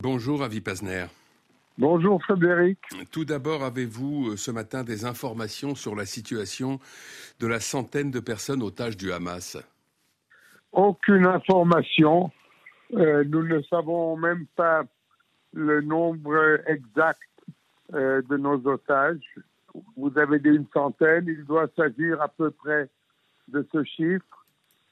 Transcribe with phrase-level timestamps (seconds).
[0.00, 1.06] Bonjour Avi Pazner.
[1.76, 2.78] Bonjour Frédéric.
[3.10, 6.78] Tout d'abord, avez-vous euh, ce matin des informations sur la situation
[7.40, 9.58] de la centaine de personnes otages du Hamas?
[10.70, 12.30] Aucune information.
[12.94, 14.84] Euh, nous ne savons même pas
[15.52, 17.18] le nombre exact
[17.92, 19.34] euh, de nos otages.
[19.96, 22.88] Vous avez dit une centaine, il doit s'agir à peu près
[23.48, 24.37] de ce chiffre.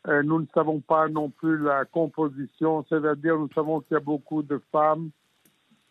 [0.07, 4.01] Euh, nous ne savons pas non plus la composition, c'est-à-dire nous savons qu'il y a
[4.01, 5.11] beaucoup de femmes,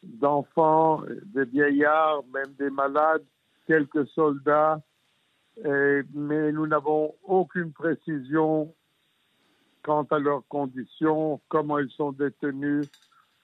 [0.03, 3.23] d'enfants, des vieillards, même des malades,
[3.67, 4.81] quelques soldats,
[5.63, 8.73] mais nous n'avons aucune précision
[9.83, 12.87] quant à leurs conditions, comment ils sont détenus.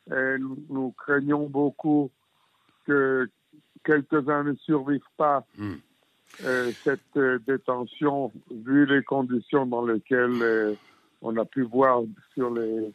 [0.09, 2.11] nous, craignons beaucoup
[2.85, 3.30] que
[3.83, 5.75] quelques-uns ne survivent pas hmm.
[6.44, 10.73] Euh, cette euh, détention, vu les conditions dans lesquelles euh,
[11.22, 12.02] on a pu voir
[12.34, 12.94] sur les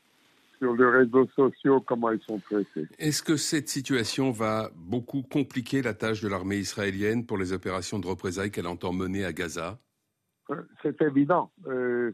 [0.58, 2.86] sur les réseaux sociaux comment ils sont traités.
[2.98, 7.98] Est-ce que cette situation va beaucoup compliquer la tâche de l'armée israélienne pour les opérations
[7.98, 9.78] de représailles qu'elle entend mener à Gaza?
[10.82, 11.50] C'est évident.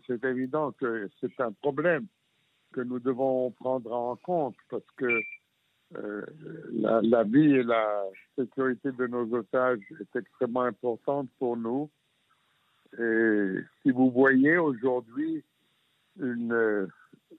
[0.09, 2.07] c'est évident que c'est un problème
[2.73, 5.21] que nous devons prendre en compte parce que
[5.97, 6.23] euh,
[6.73, 8.05] la, vie et la
[8.37, 11.91] sécurité de nos otages est extrêmement importante pour nous.
[12.99, 15.43] Et si vous voyez aujourd'hui
[16.21, 16.87] une euh,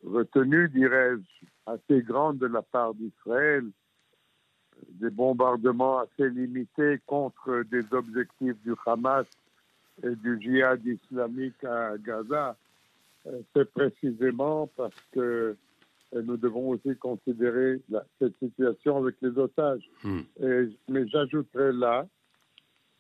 [0.04, 3.66] retenue, dirais-je, assez grande de la part d'Israël,
[4.90, 9.28] des bombardements assez limités contre des objectifs du Hamas
[10.04, 12.58] et du djihad islamique à Gaza,
[13.28, 15.56] euh, c'est précisément parce que
[16.14, 17.82] nous devons aussi considérer
[18.20, 19.84] cette situation avec les otages.
[20.04, 20.22] Hmm.
[20.90, 22.08] mais j'ajouterai là,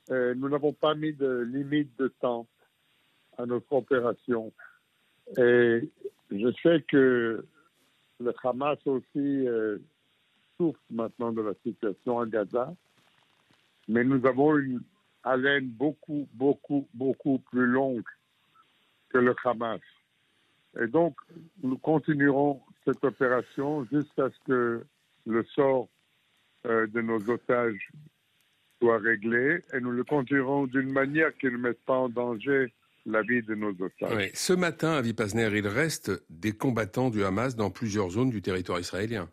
[0.09, 2.47] euh, nous n'avons pas mis de limite de temps
[3.37, 4.51] à notre opération.
[5.37, 5.89] Et
[6.31, 7.45] je sais que
[8.19, 9.77] le Hamas aussi euh,
[10.57, 12.73] souffre maintenant de la situation à Gaza,
[13.87, 14.81] mais nous avons une
[15.23, 18.03] haleine beaucoup, beaucoup, beaucoup plus longue
[19.09, 19.81] que le Hamas.
[20.81, 21.15] Et donc,
[21.61, 24.85] nous continuerons cette opération jusqu'à ce que
[25.25, 25.87] le sort
[26.65, 27.89] euh, de nos otages
[28.81, 32.73] soit réglé et nous le continuerons d'une manière qui ne mette pas en danger
[33.05, 34.31] la vie de nos otages.
[34.33, 38.79] Ce matin, à Vipasner, il reste des combattants du Hamas dans plusieurs zones du territoire
[38.79, 39.29] israélien.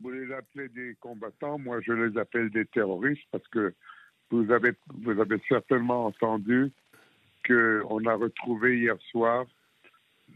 [0.00, 3.74] vous les appelez des combattants, moi je les appelle des terroristes parce que
[4.30, 6.72] vous avez, vous avez certainement entendu
[7.46, 9.46] qu'on a retrouvé hier soir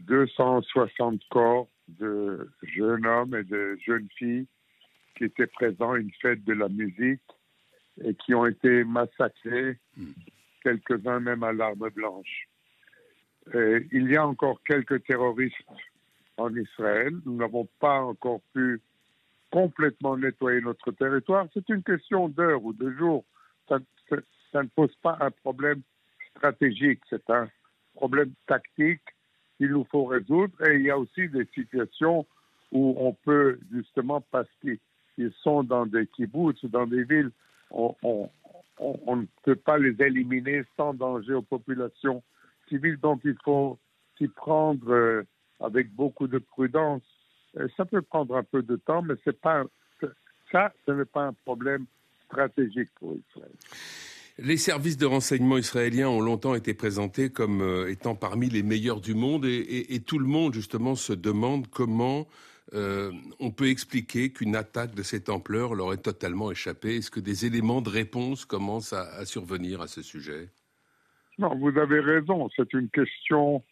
[0.07, 1.67] 260 corps
[1.99, 4.47] de jeunes hommes et de jeunes filles
[5.15, 7.21] qui étaient présents à une fête de la musique
[8.03, 9.77] et qui ont été massacrés,
[10.63, 12.47] quelques-uns même à l'arme blanche.
[13.53, 15.55] il y a encore quelques terroristes
[16.37, 17.13] en Israël.
[17.25, 18.81] Nous n'avons pas encore pu
[19.51, 21.47] complètement nettoyer notre territoire.
[21.53, 23.25] C'est une question d'heure ou de jours.
[23.67, 23.79] Ça
[24.53, 25.81] ne pose pas un problème
[26.35, 27.49] stratégique, c'est un
[27.95, 29.01] problème tactique
[29.61, 30.53] qu'il nous faut résoudre.
[30.67, 32.25] Et il y a aussi des situations
[32.71, 37.29] où on peut, justement, parce qu'ils sont dans des kibbutz, dans des villes,
[37.69, 37.95] on,
[38.79, 42.23] ne peut pas les éliminer sans danger aux populations
[42.69, 42.97] civiles.
[42.97, 43.77] Donc, il faut
[44.17, 45.23] s'y prendre euh,
[45.59, 47.03] avec beaucoup de prudence.
[47.77, 49.63] ça peut prendre un peu de temps, mais c'est pas
[50.51, 51.85] ça, ce n'est pas un problème
[52.25, 54.10] stratégique pour Israël.
[54.37, 59.01] Les services de renseignement israéliens ont longtemps été présentés comme euh, étant parmi les meilleurs
[59.01, 62.27] du monde et, tout le monde justement se demande comment
[62.73, 66.97] euh, on peut expliquer qu'une attaque de cette ampleur leur est totalement échappée.
[66.97, 70.49] Est-ce que des éléments de réponse commencent à, survenir à ce sujet?
[71.37, 72.49] Non, vous avez raison.
[72.55, 73.63] C'est une question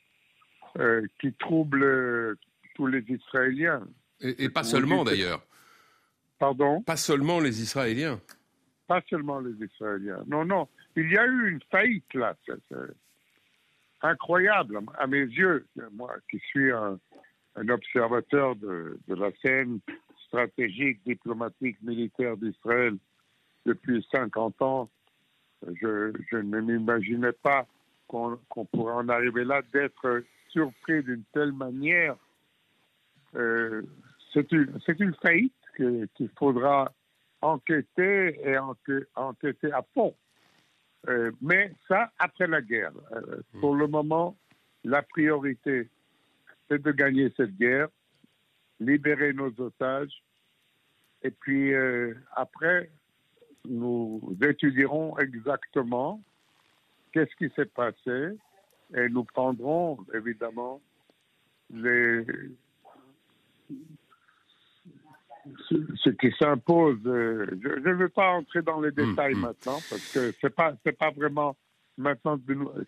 [0.78, 2.38] euh, qui trouble
[2.76, 3.84] tous les Israéliens.
[4.22, 5.42] et pas seulement d'ailleurs.
[6.38, 6.82] Pardon?
[6.82, 8.20] Pas seulement les Israéliens
[8.90, 10.24] pas seulement les Israéliens.
[10.26, 12.36] Non, non, il y a eu une faillite là.
[12.48, 12.76] C'est
[14.02, 15.68] incroyable à mes yeux.
[15.92, 17.00] Moi qui suis un,
[17.70, 19.80] observateur de, la scène
[20.26, 22.96] stratégique, diplomatique, militaire d'Israël
[23.68, 24.90] depuis 50 ans,
[25.62, 26.12] je,
[26.42, 27.68] ne m'imaginais pas
[28.08, 28.40] qu'on
[28.72, 32.16] pourrait en arriver là, d'être surpris d'une telle manière.
[33.36, 33.84] Euh,
[34.34, 36.92] c'est une, une, faillite qu'il faudra
[37.42, 38.58] enquêter et
[39.16, 40.16] enquêter à fond.
[41.08, 42.92] Euh, mais ça, après la guerre.
[43.14, 44.38] Euh, pour le moment,
[44.84, 45.90] la priorité,
[46.68, 47.88] c'est de gagner cette guerre,
[48.80, 50.24] libérer nos otages,
[51.22, 52.92] et puis euh, après,
[53.68, 56.22] nous étudierons exactement
[57.12, 58.38] qu'est-ce qui s'est passé,
[58.96, 60.82] et nous prendrons évidemment
[61.72, 62.26] les,
[65.70, 69.42] ce, qui s'impose, euh, je ne veux pas entrer dans les détails hum.
[69.42, 71.56] maintenant parce que c'est pas c'est pas vraiment
[71.98, 72.40] maintenant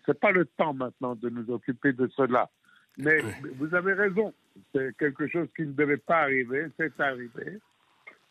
[0.06, 2.50] c'est pas le temps maintenant de nous occuper de cela.
[2.98, 3.20] Mais
[3.56, 4.34] vous avez raison,
[4.74, 7.58] c'est quelque chose qui ne devait pas arriver, c'est arrivé,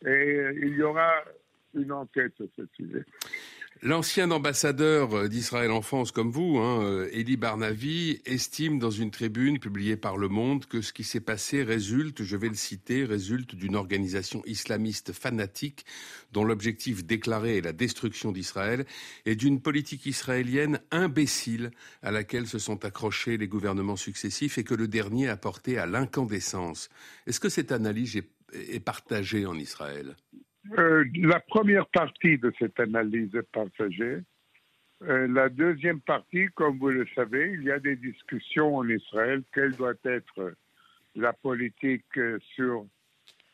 [0.05, 1.09] et il y aura
[1.73, 3.03] une enquête sur ce sujet.
[3.83, 9.97] L'ancien ambassadeur d'Israël en France comme vous, hein, Elie Barnavi, estime dans une tribune publiée
[9.97, 13.75] par Le Monde que ce qui s'est passé résulte, je vais le citer, résulte d'une
[13.75, 15.83] organisation islamiste fanatique
[16.31, 18.85] dont l'objectif déclaré est la destruction d'Israël
[19.25, 21.71] et d'une politique israélienne imbécile
[22.03, 25.87] à laquelle se sont accrochés les gouvernements successifs et que le dernier a porté à
[25.87, 26.89] l'incandescence.
[27.25, 28.21] Est-ce que cette analyse
[28.53, 30.15] est partagée en Israël?
[30.77, 34.19] Euh, la première partie de cette analyse est partagée.
[35.03, 39.41] Euh, la deuxième partie, comme vous le savez, il y a des discussions en Israël.
[39.53, 40.53] Quelle doit être
[41.15, 42.19] la politique
[42.55, 42.85] sur,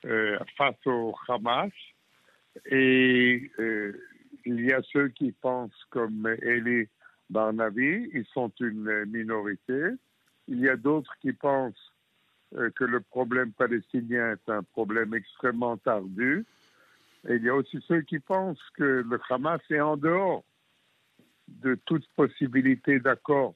[0.06, 1.72] euh, face au Hamas
[2.66, 3.50] Et
[4.46, 6.88] il y a ceux qui pensent comme Eli
[7.30, 9.92] Barnavi, ils sont une minorité.
[10.50, 11.94] Il y a d'autres qui pensent
[12.52, 16.46] que le problème palestinien est un problème extrêmement ardu
[17.28, 20.44] et il y a aussi ceux qui pensent que le Hamas est en dehors
[21.48, 23.54] de toute possibilité d'accord,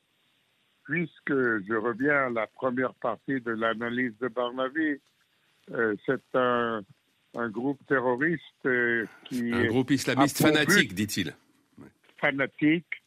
[0.83, 4.99] puisque je reviens à la première partie de l'analyse de Barnavi,
[5.71, 6.83] euh, c'est un,
[7.49, 9.53] groupe terroriste euh, qui...
[9.53, 11.33] Un groupe islamiste fanatique, dit-il.
[12.17, 13.03] Fanatique,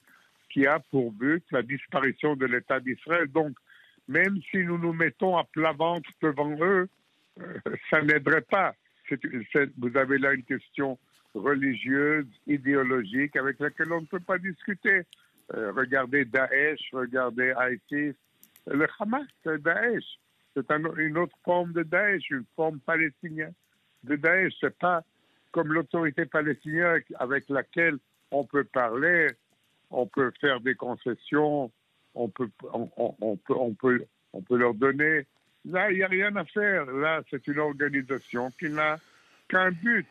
[0.50, 3.26] qui a pour but la disparition de l'État d'Israël.
[3.28, 3.54] Donc,
[4.08, 6.88] même si nous nous mettons à plat ventre devant eux,
[7.40, 7.58] euh,
[7.90, 8.74] ça n'aiderait pas
[9.78, 10.98] vous avez là une question
[11.34, 15.02] religieuse, idéologique, avec laquelle on ne peut pas discuter.
[15.54, 18.14] Euh, regardez Daesh, regardez ISIS.
[18.66, 20.04] Le Hamas, c'est Daesh.
[20.54, 23.52] C'est une autre forme de Daesh, une forme palestinienne
[24.04, 24.54] de Daesh.
[24.60, 25.02] C'est pas
[25.50, 27.98] comme l'autorité palestinienne avec laquelle
[28.30, 29.28] on peut parler,
[29.90, 31.70] on peut faire des concessions,
[32.14, 32.86] on peut, on
[33.36, 35.26] peut, on peut, on peut leur donner
[35.64, 36.86] Là, il n'y a rien à faire.
[36.86, 38.98] Là, c'est une organisation qui n'a
[39.48, 40.06] qu'un but,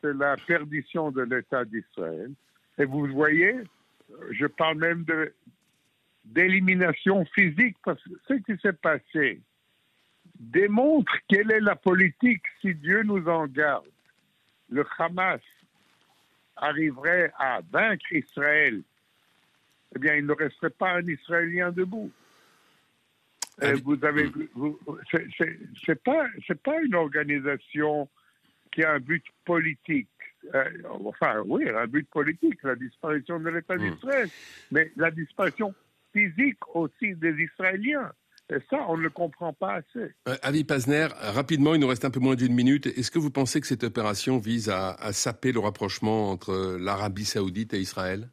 [0.00, 2.30] c'est la perdition de l'État d'Israël.
[2.78, 3.54] Et vous voyez,
[4.30, 5.04] je parle même
[6.24, 9.40] d'élimination physique, parce que ce qui s'est passé
[10.38, 13.86] démontre quelle est la politique si Dieu nous en garde.
[14.70, 15.40] Le Hamas
[16.56, 18.82] arriverait à vaincre Israël,
[19.94, 22.10] eh bien, il ne resterait pas un Israélien debout.
[23.62, 24.30] Euh, vous avez,
[25.84, 28.08] c'est pas, c'est pas une organisation
[28.72, 30.08] qui a un but politique.
[30.54, 33.90] Euh, enfin, oui, un but politique, la disparition de l'État hmm.
[33.90, 34.28] d'Israël,
[34.70, 35.74] mais la disparition
[36.12, 38.10] physique aussi des Israéliens.
[38.50, 40.12] Et ça, on ne le comprend pas assez.
[40.28, 42.86] Euh, Avi Pazner, rapidement, il nous reste un peu moins d'une minute.
[42.86, 47.24] Est-ce que vous pensez que cette opération vise à, à saper le rapprochement entre l'Arabie
[47.24, 48.28] saoudite et Israël?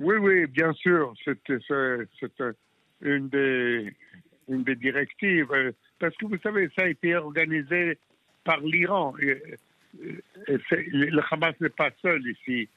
[0.00, 1.12] Oui, oui, bien sûr.
[1.24, 1.38] C'est
[3.00, 3.94] une des,
[4.48, 5.52] une des directives.
[5.52, 7.98] Euh, parce que vous savez, ça a été organisé
[8.44, 9.14] par l'Iran.
[9.98, 12.68] Le Hamas n'est pas seul ici.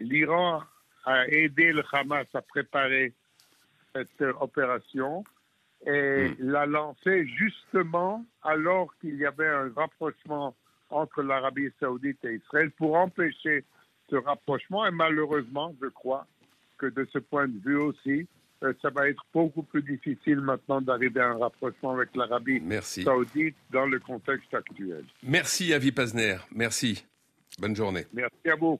[0.00, 0.62] L'Iran
[1.04, 3.12] a aidé le Hamas à préparer
[3.94, 5.24] cette opération
[5.86, 6.34] et hmm.
[6.38, 10.54] l'a lancée justement alors qu'il y avait un rapprochement
[10.90, 13.64] entre l'Arabie saoudite et Israël pour empêcher
[14.10, 14.86] ce rapprochement.
[14.86, 16.26] Et malheureusement, je crois
[16.78, 18.24] que de ce point de vue aussi, euh,
[18.80, 23.86] ça va être beaucoup plus difficile maintenant d'arriver à un rapprochement avec l'Arabie saoudite dans
[23.86, 25.04] le contexte actuel.
[25.22, 26.36] Merci Avi Pazner.
[26.54, 27.04] Merci.
[27.58, 28.06] Bonne journée.
[28.12, 28.78] Merci à vous.